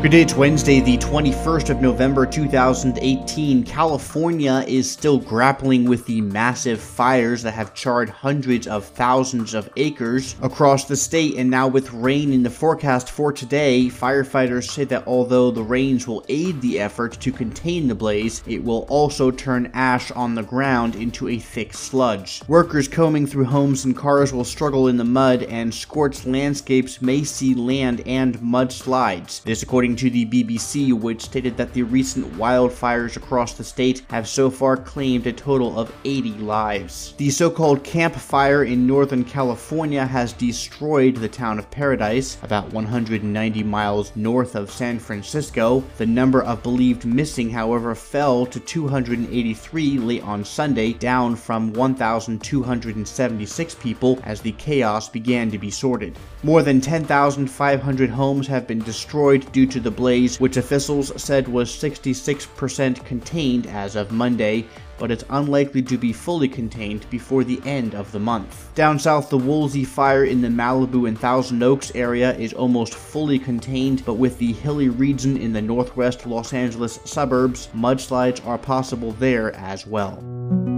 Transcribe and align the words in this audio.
Good 0.00 0.12
day, 0.12 0.22
it's 0.22 0.34
Wednesday, 0.34 0.78
the 0.78 0.96
21st 0.98 1.70
of 1.70 1.80
November 1.80 2.24
2018. 2.24 3.64
California 3.64 4.64
is 4.68 4.88
still 4.88 5.18
grappling 5.18 5.86
with 5.86 6.06
the 6.06 6.20
massive 6.20 6.80
fires 6.80 7.42
that 7.42 7.50
have 7.50 7.74
charred 7.74 8.08
hundreds 8.08 8.68
of 8.68 8.84
thousands 8.84 9.54
of 9.54 9.68
acres 9.76 10.36
across 10.40 10.84
the 10.84 10.94
state, 10.94 11.34
and 11.36 11.50
now 11.50 11.66
with 11.66 11.92
rain 11.92 12.32
in 12.32 12.44
the 12.44 12.48
forecast 12.48 13.10
for 13.10 13.32
today, 13.32 13.86
firefighters 13.86 14.70
say 14.70 14.84
that 14.84 15.04
although 15.08 15.50
the 15.50 15.64
rains 15.64 16.06
will 16.06 16.24
aid 16.28 16.60
the 16.60 16.78
effort 16.78 17.18
to 17.20 17.32
contain 17.32 17.88
the 17.88 17.94
blaze, 17.96 18.44
it 18.46 18.62
will 18.62 18.86
also 18.88 19.32
turn 19.32 19.68
ash 19.74 20.12
on 20.12 20.36
the 20.36 20.44
ground 20.44 20.94
into 20.94 21.26
a 21.26 21.40
thick 21.40 21.74
sludge. 21.74 22.40
Workers 22.46 22.86
combing 22.86 23.26
through 23.26 23.46
homes 23.46 23.84
and 23.84 23.96
cars 23.96 24.32
will 24.32 24.44
struggle 24.44 24.86
in 24.86 24.96
the 24.96 25.02
mud, 25.02 25.42
and 25.42 25.74
scorched 25.74 26.24
landscapes 26.24 27.02
may 27.02 27.24
see 27.24 27.52
land 27.52 28.00
and 28.06 28.38
mudslides. 28.38 29.42
This, 29.42 29.64
according 29.64 29.87
according 29.88 30.10
to 30.10 30.10
the 30.10 30.44
BBC, 30.44 30.92
which 30.92 31.22
stated 31.22 31.56
that 31.56 31.72
the 31.72 31.82
recent 31.82 32.30
wildfires 32.34 33.16
across 33.16 33.54
the 33.54 33.64
state 33.64 34.02
have 34.10 34.28
so 34.28 34.50
far 34.50 34.76
claimed 34.76 35.26
a 35.26 35.32
total 35.32 35.78
of 35.78 35.90
80 36.04 36.32
lives. 36.32 37.14
The 37.16 37.30
so 37.30 37.50
called 37.50 37.82
Camp 37.82 38.14
Fire 38.14 38.64
in 38.64 38.86
Northern 38.86 39.24
California 39.24 40.04
has 40.04 40.34
destroyed 40.34 41.16
the 41.16 41.28
town 41.28 41.58
of 41.58 41.70
Paradise, 41.70 42.36
about 42.42 42.70
190 42.74 43.62
miles 43.62 44.14
north 44.14 44.56
of 44.56 44.70
San 44.70 44.98
Francisco. 44.98 45.82
The 45.96 46.04
number 46.04 46.42
of 46.42 46.62
believed 46.62 47.06
missing, 47.06 47.48
however, 47.48 47.94
fell 47.94 48.44
to 48.44 48.60
283 48.60 49.98
late 49.98 50.22
on 50.22 50.44
Sunday, 50.44 50.92
down 50.92 51.34
from 51.34 51.72
1,276 51.72 53.74
people 53.76 54.18
as 54.24 54.42
the 54.42 54.52
chaos 54.52 55.08
began 55.08 55.50
to 55.50 55.58
be 55.58 55.70
sorted. 55.70 56.18
More 56.42 56.62
than 56.62 56.80
10,500 56.80 58.10
homes 58.10 58.46
have 58.48 58.66
been 58.66 58.80
destroyed 58.80 59.50
due 59.50 59.66
to 59.66 59.77
to 59.78 59.84
the 59.84 59.90
blaze, 59.90 60.40
which 60.40 60.56
officials 60.56 61.12
said 61.22 61.46
was 61.46 61.70
66% 61.70 63.04
contained 63.04 63.66
as 63.68 63.94
of 63.94 64.10
Monday, 64.10 64.66
but 64.98 65.10
it's 65.12 65.24
unlikely 65.30 65.82
to 65.82 65.96
be 65.96 66.12
fully 66.12 66.48
contained 66.48 67.08
before 67.10 67.44
the 67.44 67.60
end 67.64 67.94
of 67.94 68.10
the 68.10 68.18
month. 68.18 68.74
Down 68.74 68.98
south, 68.98 69.30
the 69.30 69.38
Woolsey 69.38 69.84
fire 69.84 70.24
in 70.24 70.40
the 70.40 70.48
Malibu 70.48 71.06
and 71.06 71.18
Thousand 71.18 71.62
Oaks 71.62 71.92
area 71.94 72.36
is 72.36 72.52
almost 72.52 72.94
fully 72.94 73.38
contained, 73.38 74.04
but 74.04 74.14
with 74.14 74.38
the 74.38 74.52
hilly 74.52 74.88
region 74.88 75.36
in 75.36 75.52
the 75.52 75.62
northwest 75.62 76.26
Los 76.26 76.52
Angeles 76.52 76.98
suburbs, 77.04 77.68
mudslides 77.74 78.44
are 78.44 78.58
possible 78.58 79.12
there 79.12 79.54
as 79.54 79.86
well. 79.86 80.77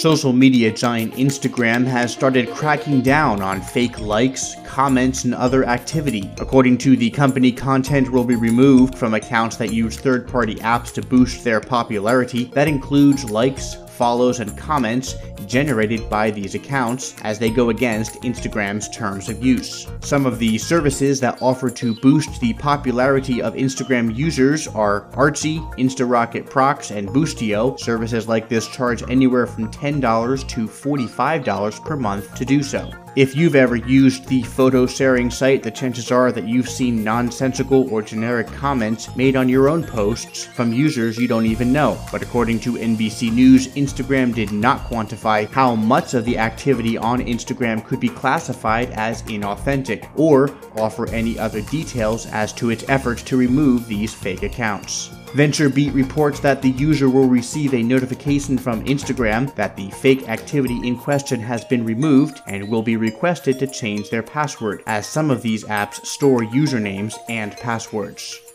Social 0.00 0.32
media 0.32 0.72
giant 0.72 1.12
Instagram 1.16 1.84
has 1.84 2.10
started 2.10 2.48
cracking 2.48 3.02
down 3.02 3.42
on 3.42 3.60
fake 3.60 4.00
likes, 4.00 4.56
comments, 4.64 5.24
and 5.24 5.34
other 5.34 5.64
activity. 5.64 6.30
According 6.38 6.78
to 6.78 6.96
the 6.96 7.10
company, 7.10 7.52
content 7.52 8.10
will 8.10 8.24
be 8.24 8.34
removed 8.34 8.94
from 8.94 9.12
accounts 9.12 9.56
that 9.58 9.74
use 9.74 9.98
third 9.98 10.26
party 10.26 10.54
apps 10.54 10.90
to 10.94 11.02
boost 11.02 11.44
their 11.44 11.60
popularity. 11.60 12.44
That 12.54 12.66
includes 12.66 13.28
likes, 13.28 13.76
follows, 14.00 14.40
and 14.40 14.56
comments 14.56 15.14
generated 15.46 16.08
by 16.08 16.30
these 16.30 16.54
accounts 16.54 17.14
as 17.22 17.38
they 17.38 17.50
go 17.50 17.68
against 17.68 18.22
Instagram's 18.22 18.88
terms 18.88 19.28
of 19.28 19.44
use. 19.44 19.86
Some 20.00 20.24
of 20.24 20.38
the 20.38 20.56
services 20.56 21.20
that 21.20 21.42
offer 21.42 21.68
to 21.68 21.94
boost 21.96 22.40
the 22.40 22.54
popularity 22.54 23.42
of 23.42 23.52
Instagram 23.52 24.16
users 24.16 24.66
are 24.68 25.10
Artsy, 25.10 25.58
InstaRocket 25.76 26.48
Prox, 26.48 26.90
and 26.92 27.10
Boostio. 27.10 27.78
Services 27.78 28.26
like 28.26 28.48
this 28.48 28.68
charge 28.68 29.02
anywhere 29.10 29.46
from 29.46 29.70
$10 29.70 30.48
to 30.48 30.66
$45 30.66 31.84
per 31.84 31.96
month 31.96 32.34
to 32.36 32.46
do 32.46 32.62
so. 32.62 32.90
If 33.16 33.34
you've 33.34 33.56
ever 33.56 33.74
used 33.74 34.28
the 34.28 34.42
photo 34.42 34.86
sharing 34.86 35.32
site, 35.32 35.64
the 35.64 35.70
chances 35.72 36.12
are 36.12 36.30
that 36.30 36.46
you've 36.46 36.68
seen 36.68 37.02
nonsensical 37.02 37.92
or 37.92 38.02
generic 38.02 38.46
comments 38.46 39.16
made 39.16 39.34
on 39.34 39.48
your 39.48 39.68
own 39.68 39.82
posts 39.82 40.44
from 40.44 40.72
users 40.72 41.18
you 41.18 41.26
don't 41.26 41.44
even 41.44 41.72
know. 41.72 41.98
But 42.12 42.22
according 42.22 42.60
to 42.60 42.74
NBC 42.74 43.32
News, 43.32 43.66
Instagram 43.74 44.32
did 44.32 44.52
not 44.52 44.84
quantify 44.84 45.50
how 45.50 45.74
much 45.74 46.14
of 46.14 46.24
the 46.24 46.38
activity 46.38 46.96
on 46.96 47.18
Instagram 47.18 47.84
could 47.84 47.98
be 47.98 48.08
classified 48.08 48.90
as 48.92 49.24
inauthentic 49.24 50.08
or 50.16 50.48
offer 50.76 51.08
any 51.10 51.36
other 51.36 51.62
details 51.62 52.26
as 52.26 52.52
to 52.52 52.70
its 52.70 52.84
efforts 52.88 53.24
to 53.24 53.36
remove 53.36 53.88
these 53.88 54.14
fake 54.14 54.44
accounts. 54.44 55.10
VentureBeat 55.32 55.94
reports 55.94 56.40
that 56.40 56.60
the 56.60 56.70
user 56.70 57.08
will 57.08 57.28
receive 57.28 57.72
a 57.72 57.82
notification 57.82 58.58
from 58.58 58.84
Instagram 58.84 59.54
that 59.54 59.76
the 59.76 59.88
fake 59.90 60.28
activity 60.28 60.80
in 60.86 60.96
question 60.96 61.38
has 61.38 61.64
been 61.64 61.84
removed 61.84 62.40
and 62.48 62.68
will 62.68 62.82
be 62.82 62.96
requested 62.96 63.56
to 63.60 63.68
change 63.68 64.10
their 64.10 64.24
password, 64.24 64.82
as 64.88 65.06
some 65.06 65.30
of 65.30 65.40
these 65.40 65.62
apps 65.64 66.04
store 66.04 66.40
usernames 66.40 67.14
and 67.28 67.52
passwords. 67.58 68.49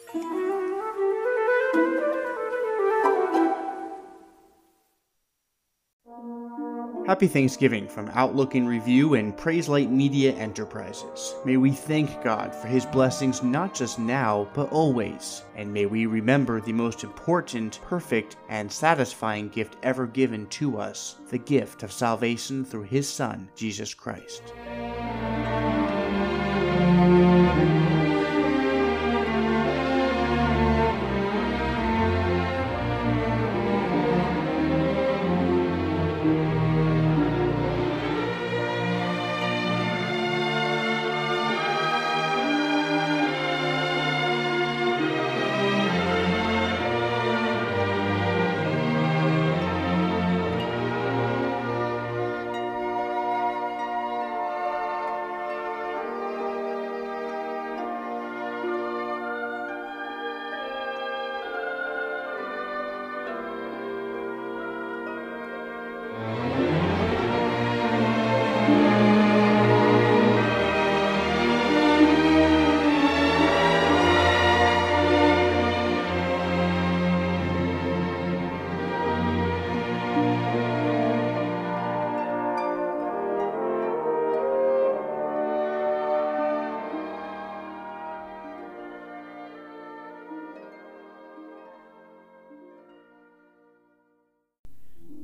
Happy 7.05 7.27
Thanksgiving 7.27 7.87
from 7.87 8.09
Outlook 8.15 8.55
in 8.55 8.67
Review 8.67 9.13
and 9.13 9.37
Praise 9.37 9.69
Light 9.69 9.91
Media 9.91 10.33
Enterprises. 10.33 11.35
May 11.45 11.55
we 11.55 11.69
thank 11.69 12.23
God 12.23 12.55
for 12.55 12.67
His 12.67 12.83
blessings 12.83 13.43
not 13.43 13.75
just 13.75 13.99
now, 13.99 14.49
but 14.55 14.71
always. 14.71 15.43
And 15.55 15.71
may 15.71 15.85
we 15.85 16.07
remember 16.07 16.59
the 16.59 16.73
most 16.73 17.03
important, 17.03 17.79
perfect, 17.83 18.37
and 18.49 18.71
satisfying 18.71 19.49
gift 19.49 19.77
ever 19.83 20.07
given 20.07 20.47
to 20.47 20.79
us 20.79 21.17
the 21.29 21.37
gift 21.37 21.83
of 21.83 21.91
salvation 21.91 22.65
through 22.65 22.83
His 22.83 23.07
Son, 23.07 23.49
Jesus 23.55 23.93
Christ. 23.93 24.41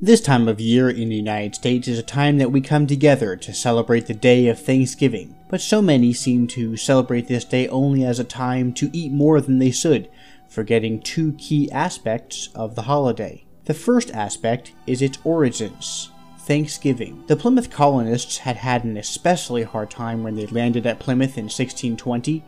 This 0.04 0.20
time 0.20 0.48
of 0.48 0.60
year 0.60 0.90
in 0.90 1.10
the 1.10 1.14
United 1.14 1.54
States 1.54 1.86
is 1.86 1.96
a 1.96 2.02
time 2.02 2.38
that 2.38 2.50
we 2.50 2.60
come 2.60 2.88
together 2.88 3.36
to 3.36 3.54
celebrate 3.54 4.06
the 4.06 4.14
day 4.14 4.48
of 4.48 4.58
Thanksgiving, 4.58 5.36
but 5.48 5.60
so 5.60 5.80
many 5.80 6.12
seem 6.12 6.48
to 6.48 6.76
celebrate 6.76 7.28
this 7.28 7.44
day 7.44 7.68
only 7.68 8.04
as 8.04 8.18
a 8.18 8.24
time 8.24 8.72
to 8.72 8.90
eat 8.92 9.12
more 9.12 9.40
than 9.40 9.60
they 9.60 9.70
should, 9.70 10.10
forgetting 10.48 11.00
two 11.00 11.34
key 11.34 11.70
aspects 11.70 12.48
of 12.52 12.74
the 12.74 12.82
holiday. 12.82 13.46
The 13.66 13.74
first 13.74 14.10
aspect 14.10 14.72
is 14.88 15.02
its 15.02 15.18
origins. 15.22 16.10
Thanksgiving. 16.36 17.22
The 17.28 17.36
Plymouth 17.36 17.70
colonists 17.70 18.38
had 18.38 18.56
had 18.56 18.82
an 18.82 18.96
especially 18.96 19.62
hard 19.62 19.92
time 19.92 20.24
when 20.24 20.34
they 20.34 20.46
landed 20.46 20.84
at 20.84 20.98
Plymouth 20.98 21.38
in 21.38 21.44
1620 21.44 22.42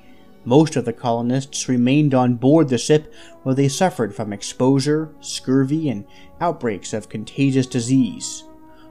Most 0.44 0.76
of 0.76 0.85
the 0.85 0.93
colonists 0.93 1.69
remained 1.69 2.14
on 2.14 2.35
board 2.35 2.69
the 2.69 2.79
ship 2.79 3.12
where 3.43 3.55
they 3.55 3.69
suffered 3.69 4.14
from 4.14 4.32
exposure, 4.32 5.14
scurvy, 5.20 5.88
and 5.88 6.05
outbreaks 6.41 6.93
of 6.93 7.08
contagious 7.08 7.67
disease. 7.67 8.44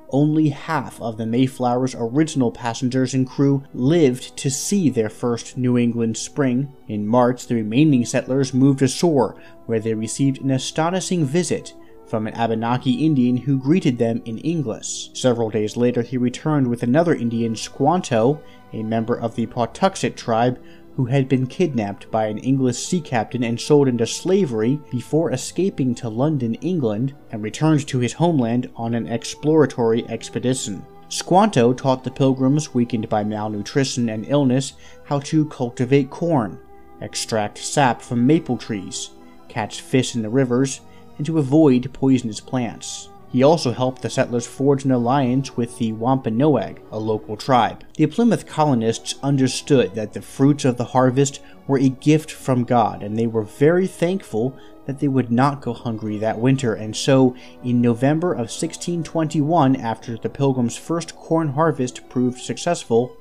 Only 0.09 0.49
half 0.49 1.01
of 1.01 1.17
the 1.17 1.25
Mayflower's 1.25 1.95
original 1.97 2.51
passengers 2.51 3.15
and 3.15 3.27
crew 3.27 3.63
lived 3.73 4.37
to 4.37 4.51
see 4.51 4.89
their 4.89 5.09
first 5.09 5.57
New 5.57 5.77
England 5.77 6.17
spring. 6.17 6.71
In 6.87 7.07
March, 7.07 7.47
the 7.47 7.55
remaining 7.55 8.05
settlers 8.05 8.53
moved 8.53 8.83
ashore, 8.83 9.35
where 9.65 9.79
they 9.79 9.95
received 9.95 10.41
an 10.41 10.51
astonishing 10.51 11.25
visit 11.25 11.73
from 12.05 12.27
an 12.27 12.35
Abenaki 12.35 13.05
Indian 13.05 13.37
who 13.37 13.57
greeted 13.57 13.97
them 13.97 14.21
in 14.25 14.37
English. 14.39 15.09
Several 15.13 15.49
days 15.49 15.75
later, 15.75 16.03
he 16.03 16.17
returned 16.17 16.67
with 16.67 16.83
another 16.83 17.15
Indian, 17.15 17.55
Squanto, 17.55 18.39
a 18.71 18.83
member 18.83 19.15
of 19.15 19.35
the 19.35 19.47
Pawtuxet 19.47 20.15
tribe, 20.15 20.61
who 20.95 21.05
had 21.05 21.27
been 21.27 21.47
kidnapped 21.47 22.09
by 22.11 22.27
an 22.27 22.37
English 22.37 22.77
sea 22.77 23.01
captain 23.01 23.43
and 23.43 23.59
sold 23.59 23.87
into 23.87 24.05
slavery 24.05 24.79
before 24.91 25.31
escaping 25.31 25.95
to 25.95 26.09
London, 26.09 26.53
England, 26.55 27.13
and 27.31 27.41
returned 27.41 27.87
to 27.87 27.99
his 27.99 28.13
homeland 28.13 28.69
on 28.75 28.93
an 28.93 29.07
exploratory 29.07 30.07
expedition. 30.09 30.85
Squanto 31.09 31.73
taught 31.73 32.03
the 32.03 32.11
pilgrims, 32.11 32.73
weakened 32.73 33.09
by 33.09 33.23
malnutrition 33.23 34.09
and 34.09 34.25
illness, 34.27 34.73
how 35.05 35.19
to 35.19 35.45
cultivate 35.45 36.09
corn, 36.09 36.59
extract 37.01 37.57
sap 37.57 38.01
from 38.01 38.25
maple 38.25 38.57
trees, 38.57 39.11
catch 39.47 39.81
fish 39.81 40.15
in 40.15 40.21
the 40.21 40.29
rivers, 40.29 40.81
and 41.17 41.25
to 41.25 41.37
avoid 41.37 41.91
poisonous 41.93 42.39
plants. 42.39 43.09
He 43.33 43.41
also 43.41 43.71
helped 43.71 44.03
the 44.03 44.11
settlers 44.11 44.45
forge 44.45 44.85
an 44.85 44.91
alliance 44.91 45.57
with 45.57 45.79
the 45.79 45.91
Wampanoag, 45.91 46.79
a 46.91 46.99
local 46.99 47.35
tribe. 47.35 47.83
The 47.95 48.05
Plymouth 48.05 48.45
colonists 48.45 49.15
understood 49.23 49.95
that 49.95 50.13
the 50.13 50.21
fruits 50.21 50.65
of 50.65 50.77
the 50.77 50.85
harvest 50.85 51.41
were 51.65 51.79
a 51.79 51.89
gift 51.89 52.29
from 52.29 52.63
God, 52.63 53.01
and 53.01 53.17
they 53.17 53.25
were 53.25 53.41
very 53.41 53.87
thankful 53.87 54.55
that 54.85 54.99
they 54.99 55.07
would 55.07 55.31
not 55.31 55.61
go 55.61 55.73
hungry 55.73 56.19
that 56.19 56.37
winter. 56.37 56.75
And 56.75 56.95
so, 56.95 57.35
in 57.63 57.81
November 57.81 58.33
of 58.33 58.51
1621, 58.53 59.77
after 59.77 60.15
the 60.15 60.29
Pilgrims' 60.29 60.77
first 60.77 61.15
corn 61.15 61.49
harvest 61.49 62.07
proved 62.09 62.39
successful, 62.39 63.17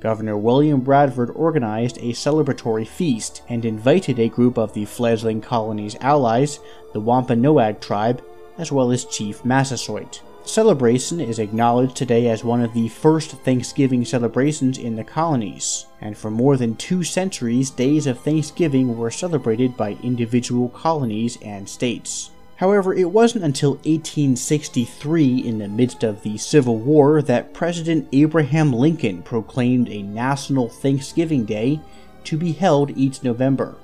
Governor 0.00 0.36
William 0.36 0.82
Bradford 0.82 1.30
organized 1.30 1.96
a 1.96 2.12
celebratory 2.12 2.86
feast 2.86 3.40
and 3.48 3.64
invited 3.64 4.18
a 4.18 4.28
group 4.28 4.58
of 4.58 4.74
the 4.74 4.84
fledgling 4.84 5.40
colony's 5.40 5.96
allies, 6.02 6.60
the 6.92 7.00
Wampanoag 7.00 7.80
tribe, 7.80 8.22
as 8.58 8.72
well 8.72 8.92
as 8.92 9.04
Chief 9.04 9.44
Massasoit. 9.44 10.22
The 10.42 10.48
Celebration 10.48 11.20
is 11.20 11.38
acknowledged 11.38 11.96
today 11.96 12.28
as 12.28 12.44
one 12.44 12.62
of 12.62 12.72
the 12.72 12.88
first 12.88 13.32
Thanksgiving 13.32 14.04
celebrations 14.04 14.78
in 14.78 14.94
the 14.94 15.04
colonies, 15.04 15.86
and 16.00 16.16
for 16.16 16.30
more 16.30 16.56
than 16.56 16.76
two 16.76 17.02
centuries, 17.02 17.70
days 17.70 18.06
of 18.06 18.20
Thanksgiving 18.20 18.96
were 18.96 19.10
celebrated 19.10 19.76
by 19.76 19.98
individual 20.02 20.68
colonies 20.68 21.36
and 21.42 21.68
states. 21.68 22.30
However, 22.56 22.94
it 22.94 23.10
wasn't 23.10 23.44
until 23.44 23.72
1863, 23.72 25.38
in 25.38 25.58
the 25.58 25.68
midst 25.68 26.02
of 26.02 26.22
the 26.22 26.38
Civil 26.38 26.78
War, 26.78 27.20
that 27.22 27.52
President 27.52 28.08
Abraham 28.12 28.72
Lincoln 28.72 29.22
proclaimed 29.22 29.88
a 29.88 30.02
National 30.02 30.68
Thanksgiving 30.68 31.44
Day 31.44 31.80
to 32.24 32.36
be 32.36 32.52
held 32.52 32.96
each 32.96 33.22
November 33.22 33.76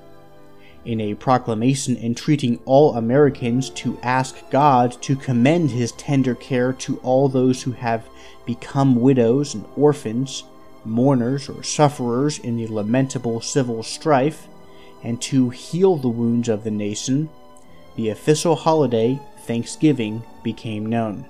in 0.85 0.99
a 0.99 1.15
proclamation 1.15 1.97
entreating 1.97 2.59
all 2.65 2.95
Americans 2.95 3.69
to 3.69 3.97
ask 4.03 4.37
God 4.49 4.91
to 5.01 5.15
commend 5.15 5.71
his 5.71 5.91
tender 5.93 6.35
care 6.35 6.73
to 6.73 6.97
all 6.97 7.29
those 7.29 7.63
who 7.63 7.71
have 7.71 8.07
become 8.45 8.95
widows 8.95 9.53
and 9.53 9.65
orphans, 9.75 10.43
mourners 10.85 11.47
or 11.49 11.63
sufferers 11.63 12.39
in 12.39 12.57
the 12.57 12.67
lamentable 12.67 13.39
civil 13.41 13.83
strife, 13.83 14.47
and 15.03 15.21
to 15.21 15.49
heal 15.49 15.95
the 15.95 16.07
wounds 16.07 16.49
of 16.49 16.63
the 16.63 16.71
nation, 16.71 17.29
the 17.95 18.09
official 18.09 18.55
holiday, 18.55 19.19
Thanksgiving, 19.45 20.23
became 20.43 20.85
known. 20.85 21.25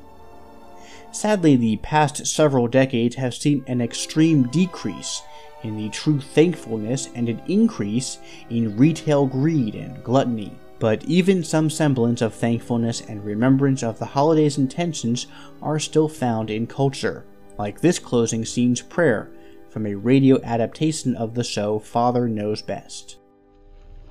Sadly, 1.12 1.56
the 1.56 1.78
past 1.78 2.26
several 2.26 2.68
decades 2.68 3.16
have 3.16 3.36
seen 3.36 3.64
an 3.68 3.82
extreme 3.82 4.48
decrease 4.48 5.22
in 5.64 5.78
the 5.78 5.90
true 5.90 6.20
thankfulness 6.20 7.10
and 7.16 7.30
an 7.30 7.42
increase 7.48 8.20
in 8.50 8.78
retail 8.78 9.26
greed 9.26 9.76
and 9.76 10.04
gluttony. 10.04 10.54
But 10.80 11.04
even 11.06 11.44
some 11.44 11.70
semblance 11.70 12.22
of 12.22 12.34
thankfulness 12.34 13.02
and 13.02 13.24
remembrance 13.24 13.84
of 13.84 14.00
the 14.00 14.06
holiday's 14.06 14.58
intentions 14.58 15.28
are 15.62 15.80
still 15.80 16.10
found 16.10 16.50
in 16.50 16.68
culture, 16.68 17.26
like 17.58 17.80
this 17.80 18.00
closing 18.00 18.44
scene's 18.44 18.82
prayer 18.82 19.32
from 19.70 19.86
a 19.86 19.96
radio 19.96 20.42
adaptation 20.44 21.16
of 21.16 21.34
the 21.34 21.44
show 21.44 21.80
Father 21.80 22.28
Knows 22.28 22.62
Best. 22.62 23.18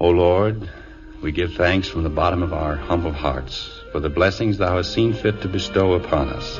O 0.01 0.09
Lord, 0.09 0.69
we 1.23 1.31
give 1.31 1.55
thanks 1.55 1.87
from 1.87 2.03
the 2.03 2.11
bottom 2.11 2.43
of 2.43 2.53
our 2.53 2.75
humble 2.75 3.13
hearts 3.13 3.71
for 3.93 4.01
the 4.01 4.09
blessings 4.09 4.59
thou 4.59 4.77
hast 4.77 4.93
seen 4.93 5.13
fit 5.13 5.41
to 5.43 5.49
bestow 5.49 5.93
upon 5.93 6.29
us. 6.31 6.59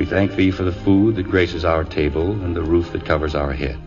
We 0.00 0.06
thank 0.06 0.34
thee 0.34 0.50
for 0.50 0.62
the 0.62 0.72
food 0.72 1.16
that 1.16 1.24
graces 1.24 1.62
our 1.62 1.84
table 1.84 2.30
and 2.30 2.56
the 2.56 2.62
roof 2.62 2.92
that 2.92 3.04
covers 3.04 3.34
our 3.34 3.52
head. 3.52 3.78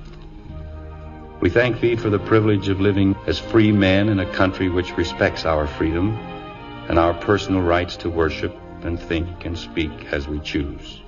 We 1.42 1.50
thank 1.50 1.82
thee 1.82 1.96
for 1.96 2.12
the 2.12 2.20
privilege 2.20 2.70
of 2.70 2.80
living 2.80 3.16
as 3.26 3.40
free 3.40 3.72
men 3.72 4.10
in 4.10 4.20
a 4.20 4.32
country 4.32 4.70
which 4.70 4.96
respects 4.96 5.44
our 5.44 5.66
freedom 5.66 6.16
and 6.88 7.00
our 7.00 7.16
personal 7.16 7.64
rights 7.64 7.98
to 7.98 8.12
worship 8.12 8.56
and 8.84 9.00
think 9.00 9.44
and 9.44 9.58
speak 9.58 9.90
as 10.12 10.28
we 10.28 10.40
choose. 10.42 11.02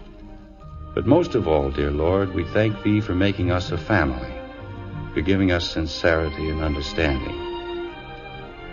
But 0.95 1.05
most 1.05 1.35
of 1.35 1.47
all, 1.47 1.69
dear 1.69 1.91
Lord, 1.91 2.33
we 2.33 2.43
thank 2.43 2.81
thee 2.81 2.99
for 2.99 3.13
making 3.13 3.51
us 3.51 3.71
a 3.71 3.77
family, 3.77 4.33
for 5.13 5.21
giving 5.21 5.51
us 5.51 5.69
sincerity 5.69 6.49
and 6.49 6.63
understanding. 6.63 7.93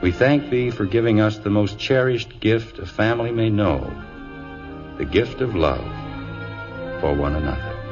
We 0.00 0.12
thank 0.12 0.48
thee 0.48 0.70
for 0.70 0.86
giving 0.86 1.20
us 1.20 1.36
the 1.36 1.50
most 1.50 1.78
cherished 1.78 2.40
gift 2.40 2.78
a 2.78 2.86
family 2.86 3.32
may 3.32 3.50
know, 3.50 3.92
the 4.96 5.04
gift 5.04 5.42
of 5.42 5.54
love 5.54 6.01
for 7.02 7.12
one 7.12 7.34
another. 7.36 7.82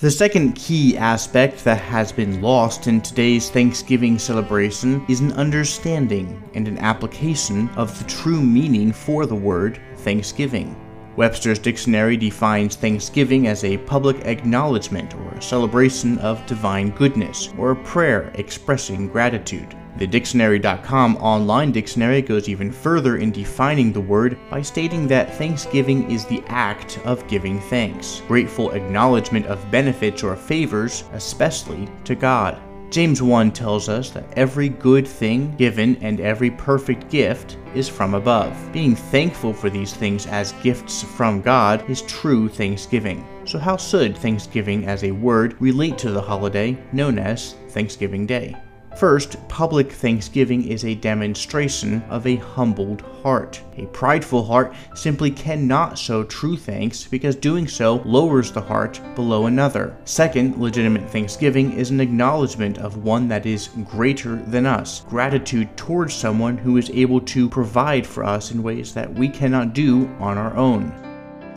The 0.00 0.12
second 0.12 0.52
key 0.54 0.96
aspect 0.96 1.64
that 1.64 1.80
has 1.80 2.12
been 2.12 2.40
lost 2.40 2.86
in 2.86 3.00
today's 3.00 3.50
Thanksgiving 3.50 4.16
celebration 4.16 5.04
is 5.08 5.18
an 5.18 5.32
understanding 5.32 6.40
and 6.54 6.68
an 6.68 6.78
application 6.78 7.68
of 7.70 7.98
the 7.98 8.04
true 8.04 8.40
meaning 8.40 8.92
for 8.92 9.26
the 9.26 9.34
word 9.34 9.80
Thanksgiving. 9.96 10.76
Webster's 11.16 11.58
dictionary 11.58 12.16
defines 12.16 12.76
Thanksgiving 12.76 13.48
as 13.48 13.64
a 13.64 13.78
public 13.78 14.24
acknowledgement 14.24 15.16
or 15.16 15.30
a 15.30 15.42
celebration 15.42 16.16
of 16.18 16.46
divine 16.46 16.90
goodness, 16.90 17.52
or 17.58 17.72
a 17.72 17.84
prayer 17.84 18.30
expressing 18.34 19.08
gratitude. 19.08 19.74
The 19.98 20.06
Dictionary.com 20.06 21.16
online 21.16 21.72
dictionary 21.72 22.22
goes 22.22 22.48
even 22.48 22.70
further 22.70 23.16
in 23.16 23.32
defining 23.32 23.92
the 23.92 24.00
word 24.00 24.38
by 24.48 24.62
stating 24.62 25.08
that 25.08 25.34
thanksgiving 25.34 26.08
is 26.08 26.24
the 26.24 26.40
act 26.46 27.00
of 27.04 27.26
giving 27.26 27.58
thanks, 27.62 28.22
grateful 28.28 28.70
acknowledgement 28.70 29.46
of 29.46 29.70
benefits 29.72 30.22
or 30.22 30.36
favors, 30.36 31.02
especially 31.14 31.88
to 32.04 32.14
God. 32.14 32.60
James 32.90 33.20
1 33.20 33.50
tells 33.50 33.88
us 33.88 34.10
that 34.10 34.32
every 34.36 34.68
good 34.68 35.06
thing 35.06 35.54
given 35.56 35.96
and 35.96 36.20
every 36.20 36.52
perfect 36.52 37.10
gift 37.10 37.58
is 37.74 37.88
from 37.88 38.14
above. 38.14 38.56
Being 38.72 38.94
thankful 38.94 39.52
for 39.52 39.68
these 39.68 39.92
things 39.92 40.28
as 40.28 40.52
gifts 40.62 41.02
from 41.02 41.42
God 41.42 41.90
is 41.90 42.02
true 42.02 42.48
thanksgiving. 42.48 43.26
So, 43.44 43.58
how 43.58 43.76
should 43.76 44.16
Thanksgiving 44.16 44.86
as 44.86 45.02
a 45.02 45.10
word 45.10 45.60
relate 45.60 45.98
to 45.98 46.12
the 46.12 46.22
holiday 46.22 46.78
known 46.92 47.18
as 47.18 47.54
Thanksgiving 47.70 48.26
Day? 48.26 48.56
First, 48.98 49.36
public 49.46 49.92
thanksgiving 49.92 50.66
is 50.66 50.84
a 50.84 50.96
demonstration 50.96 52.02
of 52.10 52.26
a 52.26 52.34
humbled 52.34 53.02
heart. 53.22 53.62
A 53.76 53.86
prideful 53.86 54.42
heart 54.42 54.74
simply 54.96 55.30
cannot 55.30 55.96
show 55.96 56.24
true 56.24 56.56
thanks 56.56 57.04
because 57.04 57.36
doing 57.36 57.68
so 57.68 58.02
lowers 58.04 58.50
the 58.50 58.60
heart 58.60 59.00
below 59.14 59.46
another. 59.46 59.96
Second, 60.04 60.56
legitimate 60.56 61.08
thanksgiving 61.08 61.74
is 61.74 61.90
an 61.90 62.00
acknowledgement 62.00 62.78
of 62.78 63.04
one 63.04 63.28
that 63.28 63.46
is 63.46 63.68
greater 63.84 64.34
than 64.34 64.66
us, 64.66 65.02
gratitude 65.08 65.76
towards 65.76 66.12
someone 66.12 66.56
who 66.56 66.76
is 66.76 66.90
able 66.90 67.20
to 67.20 67.48
provide 67.48 68.04
for 68.04 68.24
us 68.24 68.50
in 68.50 68.64
ways 68.64 68.92
that 68.94 69.14
we 69.14 69.28
cannot 69.28 69.74
do 69.74 70.08
on 70.18 70.36
our 70.36 70.56
own. 70.56 71.07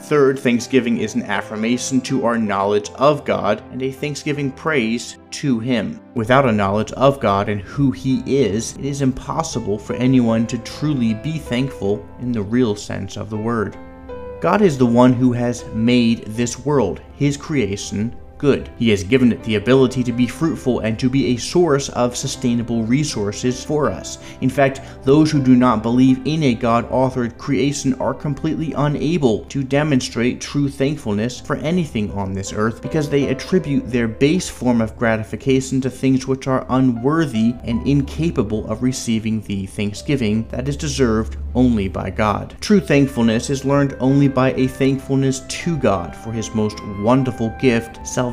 Third, 0.03 0.39
thanksgiving 0.39 0.97
is 0.97 1.15
an 1.15 1.23
affirmation 1.23 2.01
to 2.01 2.25
our 2.25 2.37
knowledge 2.37 2.89
of 2.95 3.23
God 3.23 3.63
and 3.71 3.81
a 3.81 3.91
thanksgiving 3.91 4.51
praise 4.51 5.17
to 5.29 5.59
Him. 5.59 6.01
Without 6.15 6.49
a 6.49 6.51
knowledge 6.51 6.91
of 6.93 7.19
God 7.19 7.47
and 7.47 7.61
who 7.61 7.91
He 7.91 8.21
is, 8.25 8.75
it 8.77 8.83
is 8.85 9.01
impossible 9.01 9.77
for 9.77 9.93
anyone 9.93 10.47
to 10.47 10.57
truly 10.57 11.13
be 11.13 11.37
thankful 11.37 12.05
in 12.19 12.31
the 12.31 12.41
real 12.41 12.75
sense 12.75 13.15
of 13.15 13.29
the 13.29 13.37
word. 13.37 13.77
God 14.41 14.61
is 14.61 14.77
the 14.77 14.85
one 14.85 15.13
who 15.13 15.31
has 15.33 15.65
made 15.67 16.25
this 16.25 16.59
world, 16.59 16.99
His 17.13 17.37
creation, 17.37 18.13
good. 18.41 18.71
He 18.79 18.89
has 18.89 19.03
given 19.03 19.31
it 19.31 19.43
the 19.43 19.55
ability 19.55 20.03
to 20.03 20.11
be 20.11 20.25
fruitful 20.25 20.79
and 20.79 20.97
to 20.97 21.11
be 21.11 21.27
a 21.27 21.37
source 21.37 21.89
of 21.89 22.17
sustainable 22.17 22.83
resources 22.83 23.63
for 23.63 23.91
us. 23.91 24.17
In 24.41 24.49
fact, 24.49 24.81
those 25.03 25.29
who 25.29 25.43
do 25.43 25.55
not 25.55 25.83
believe 25.83 26.25
in 26.25 26.41
a 26.41 26.55
God 26.55 26.89
authored 26.89 27.37
creation 27.37 27.93
are 28.01 28.15
completely 28.15 28.73
unable 28.73 29.45
to 29.45 29.63
demonstrate 29.63 30.41
true 30.41 30.69
thankfulness 30.69 31.39
for 31.39 31.57
anything 31.57 32.11
on 32.13 32.33
this 32.33 32.51
earth 32.51 32.81
because 32.81 33.09
they 33.09 33.27
attribute 33.27 33.91
their 33.91 34.07
base 34.07 34.49
form 34.49 34.81
of 34.81 34.97
gratification 34.97 35.79
to 35.81 35.91
things 35.91 36.25
which 36.25 36.47
are 36.47 36.65
unworthy 36.69 37.53
and 37.65 37.87
incapable 37.87 38.67
of 38.71 38.81
receiving 38.81 39.41
the 39.41 39.67
thanksgiving 39.67 40.47
that 40.49 40.67
is 40.67 40.75
deserved 40.75 41.37
only 41.53 41.87
by 41.87 42.09
God. 42.09 42.55
True 42.59 42.79
thankfulness 42.79 43.51
is 43.51 43.65
learned 43.65 43.95
only 43.99 44.27
by 44.27 44.53
a 44.53 44.65
thankfulness 44.65 45.41
to 45.41 45.77
God 45.77 46.15
for 46.15 46.31
his 46.31 46.55
most 46.55 46.79
wonderful 47.01 47.53
gift, 47.59 48.07
salvation 48.07 48.30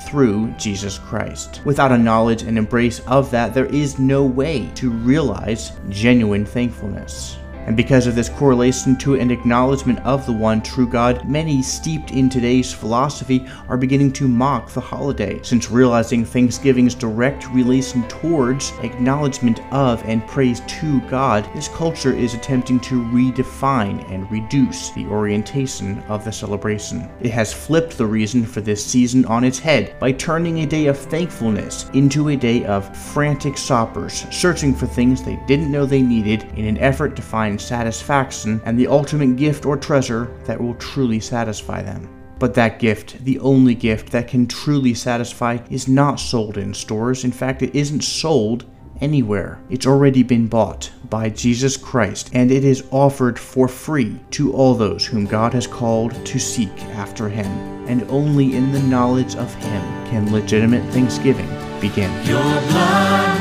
through 0.00 0.50
Jesus 0.52 0.98
Christ. 0.98 1.60
Without 1.64 1.92
a 1.92 1.98
knowledge 1.98 2.42
and 2.42 2.56
embrace 2.56 3.00
of 3.00 3.30
that, 3.30 3.54
there 3.54 3.66
is 3.66 3.98
no 3.98 4.24
way 4.24 4.70
to 4.74 4.90
realize 4.90 5.72
genuine 5.88 6.44
thankfulness. 6.44 7.36
And 7.70 7.76
because 7.76 8.08
of 8.08 8.16
this 8.16 8.28
correlation 8.28 8.96
to 8.96 9.14
and 9.14 9.30
acknowledgement 9.30 10.00
of 10.00 10.26
the 10.26 10.32
one 10.32 10.60
true 10.60 10.88
God, 10.88 11.28
many 11.28 11.62
steeped 11.62 12.10
in 12.10 12.28
today's 12.28 12.72
philosophy 12.72 13.46
are 13.68 13.76
beginning 13.76 14.12
to 14.14 14.26
mock 14.26 14.70
the 14.70 14.80
holiday, 14.80 15.40
since 15.44 15.70
realizing 15.70 16.24
Thanksgiving's 16.24 16.96
direct 16.96 17.48
relation 17.50 18.02
towards 18.08 18.72
acknowledgement 18.82 19.60
of 19.72 20.02
and 20.04 20.26
praise 20.26 20.62
to 20.66 21.00
God, 21.02 21.48
this 21.54 21.68
culture 21.68 22.12
is 22.12 22.34
attempting 22.34 22.80
to 22.80 23.04
redefine 23.04 24.04
and 24.10 24.28
reduce 24.32 24.90
the 24.90 25.06
orientation 25.06 26.00
of 26.08 26.24
the 26.24 26.32
celebration. 26.32 27.08
It 27.20 27.30
has 27.30 27.52
flipped 27.52 27.96
the 27.96 28.04
reason 28.04 28.44
for 28.44 28.60
this 28.60 28.84
season 28.84 29.24
on 29.26 29.44
its 29.44 29.60
head 29.60 29.96
by 30.00 30.10
turning 30.10 30.58
a 30.58 30.66
day 30.66 30.86
of 30.86 30.98
thankfulness 30.98 31.88
into 31.90 32.30
a 32.30 32.36
day 32.36 32.64
of 32.64 32.96
frantic 32.96 33.56
shoppers 33.56 34.26
searching 34.32 34.74
for 34.74 34.86
things 34.86 35.22
they 35.22 35.38
didn't 35.46 35.70
know 35.70 35.86
they 35.86 36.02
needed 36.02 36.42
in 36.56 36.66
an 36.66 36.78
effort 36.78 37.14
to 37.14 37.22
find 37.22 37.59
satisfaction 37.60 38.60
and 38.64 38.78
the 38.78 38.88
ultimate 38.88 39.36
gift 39.36 39.66
or 39.66 39.76
treasure 39.76 40.34
that 40.44 40.60
will 40.60 40.74
truly 40.74 41.20
satisfy 41.20 41.82
them. 41.82 42.08
But 42.40 42.54
that 42.54 42.78
gift, 42.78 43.22
the 43.24 43.38
only 43.40 43.74
gift 43.74 44.10
that 44.12 44.28
can 44.28 44.46
truly 44.46 44.94
satisfy, 44.94 45.58
is 45.68 45.86
not 45.86 46.18
sold 46.18 46.56
in 46.56 46.72
stores. 46.72 47.24
In 47.24 47.32
fact, 47.32 47.62
it 47.62 47.74
isn't 47.74 48.02
sold 48.02 48.64
anywhere. 49.00 49.60
It's 49.68 49.86
already 49.86 50.22
been 50.22 50.46
bought 50.46 50.90
by 51.08 51.28
Jesus 51.28 51.76
Christ, 51.76 52.30
and 52.32 52.50
it 52.50 52.64
is 52.64 52.84
offered 52.90 53.38
for 53.38 53.68
free 53.68 54.18
to 54.32 54.52
all 54.52 54.74
those 54.74 55.04
whom 55.06 55.26
God 55.26 55.52
has 55.52 55.66
called 55.66 56.14
to 56.26 56.38
seek 56.38 56.72
after 56.96 57.28
Him. 57.28 57.46
And 57.86 58.04
only 58.10 58.56
in 58.56 58.72
the 58.72 58.82
knowledge 58.82 59.36
of 59.36 59.52
Him 59.56 59.82
can 60.06 60.32
legitimate 60.32 60.84
thanksgiving 60.92 61.48
begin. 61.80 62.10
Your 62.26 62.40
blood 62.40 63.38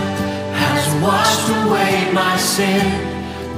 has 0.55 1.03
washed 1.03 1.49
away 1.67 2.11
my 2.13 2.37
sin. 2.37 3.08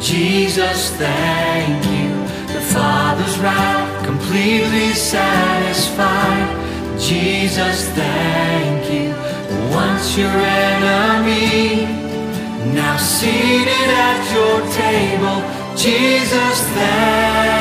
Jesus, 0.02 0.90
thank 0.98 1.86
you. 1.86 2.10
The 2.54 2.60
Father's 2.60 3.38
wrath 3.38 4.04
completely 4.04 4.94
satisfied. 4.94 7.00
Jesus, 7.00 7.88
thank 7.90 8.92
you. 8.92 9.14
Once 9.72 10.18
your 10.18 10.30
enemy, 10.30 11.86
now 12.74 12.98
seated 12.98 13.90
at 14.10 14.22
your 14.34 14.60
table. 14.74 15.78
Jesus, 15.78 16.62
thank 16.74 17.61